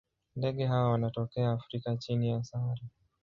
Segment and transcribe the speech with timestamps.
[0.35, 2.83] Ndege hawa wanatokea Afrika chini ya Sahara.